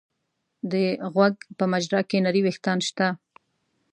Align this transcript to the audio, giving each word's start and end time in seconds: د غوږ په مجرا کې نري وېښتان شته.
د 0.71 0.73
غوږ 1.13 1.35
په 1.57 1.65
مجرا 1.71 2.01
کې 2.09 2.17
نري 2.25 2.41
وېښتان 2.43 2.79
شته. 2.87 3.07